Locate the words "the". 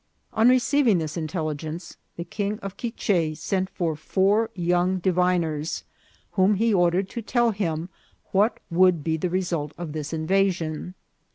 2.15-2.23, 9.15-9.29